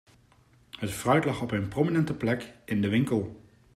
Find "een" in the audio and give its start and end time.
1.51-1.67